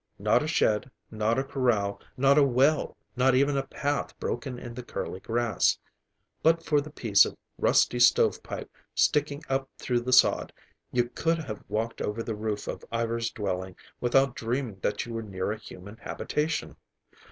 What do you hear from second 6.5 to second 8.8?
for the piece of rusty stovepipe